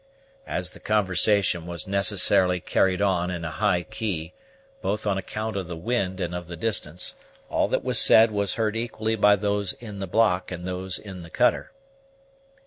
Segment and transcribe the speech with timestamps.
[0.47, 4.33] As the conversation was necessarily carried on in a high key,
[4.81, 7.13] both on account of the wind and of the distance,
[7.51, 11.21] all that was said was heard equally by those in the block and those in
[11.21, 11.71] the cutter.